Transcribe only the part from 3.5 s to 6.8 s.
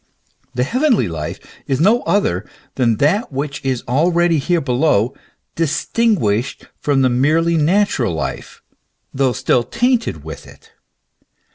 is, already here below, distinguished